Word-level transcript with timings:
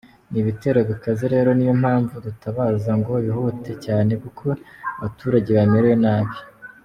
Ni 0.29 0.37
ibitero 0.41 0.79
bikaze 0.89 1.23
rero 1.33 1.49
niyo 1.53 1.73
mpamvu 1.81 2.13
dutabaza 2.25 2.91
ngo 2.99 3.11
bihute 3.25 3.71
cyane 3.85 4.11
kuko 4.23 4.45
abaturage 4.97 5.49
bamerewe 5.57 5.97
nabi. 6.05 6.37